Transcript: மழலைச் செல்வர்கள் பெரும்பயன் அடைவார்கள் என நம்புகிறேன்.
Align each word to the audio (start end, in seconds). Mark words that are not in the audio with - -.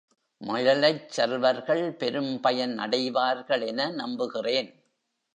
மழலைச் 0.41 1.09
செல்வர்கள் 1.09 1.91
பெரும்பயன் 1.91 2.73
அடைவார்கள் 2.77 3.65
என 3.67 3.89
நம்புகிறேன். 3.91 4.71